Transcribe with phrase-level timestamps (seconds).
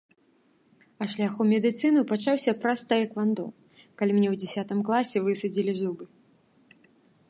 [1.01, 3.45] А шлях у медыцыну пачаўся праз таэквандо,
[3.97, 6.05] калі мне ў дзясятым класе высадзілі зубы.